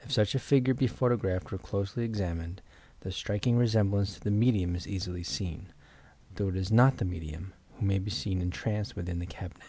[0.00, 2.62] If such a figure be photographed or closely examined,
[3.00, 5.66] the Btriking resemblance to the medium is easily seen,
[6.36, 9.66] though it is not the medium, who may be seen entranced witliin the cabinet.